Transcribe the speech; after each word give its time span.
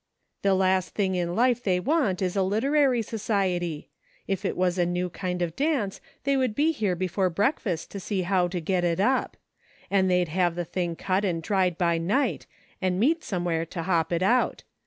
The 0.41 0.55
last 0.55 0.95
thing 0.95 1.13
in 1.13 1.35
life 1.35 1.61
they 1.61 1.79
want 1.79 2.23
is 2.23 2.35
a 2.35 2.41
literary 2.41 3.03
society; 3.03 3.91
if 4.25 4.43
it 4.45 4.57
was 4.57 4.79
a 4.79 4.83
new 4.87 5.11
kind 5.11 5.43
of 5.43 5.55
dance 5.55 6.01
they 6.23 6.35
would 6.35 6.55
be 6.55 6.71
here 6.71 6.95
before 6.95 7.29
breakfast 7.29 7.91
to 7.91 7.99
see 7.99 8.23
how 8.23 8.47
to 8.47 8.59
get 8.59 8.83
it 8.83 8.99
up; 8.99 9.37
and 9.91 10.09
they'd 10.09 10.29
have 10.29 10.55
the 10.55 10.65
thing 10.65 10.95
cut 10.95 11.23
and 11.23 11.43
dried 11.43 11.77
by 11.77 11.99
night, 11.99 12.47
and 12.81 12.99
meet 12.99 13.23
somewhere 13.23 13.63
to 13.67 13.83
hop 13.83 14.11
it 14.11 14.23
out. 14.23 14.63